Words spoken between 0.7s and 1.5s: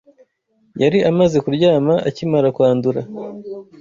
Yari amaze